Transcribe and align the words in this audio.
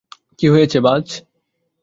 কী 0.39 0.47
হয়েছে, 0.49 0.77
বায? 0.79 1.03